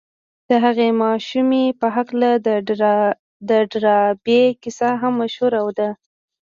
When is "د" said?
0.49-0.51, 3.49-3.51